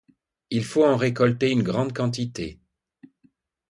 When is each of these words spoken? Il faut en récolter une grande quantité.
Il 0.49 0.63
faut 0.65 0.83
en 0.83 0.97
récolter 0.97 1.51
une 1.51 1.61
grande 1.61 1.93
quantité. 1.93 2.59